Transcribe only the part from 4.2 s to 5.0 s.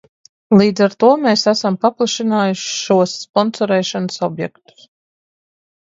objektus.